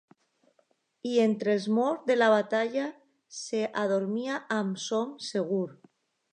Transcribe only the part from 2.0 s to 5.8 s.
de la batalla s’adormia amb son, segur.